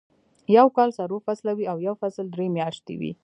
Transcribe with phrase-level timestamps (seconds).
[0.57, 3.11] يو کال څلور فصله وي او يو فصل درې میاشتې وي.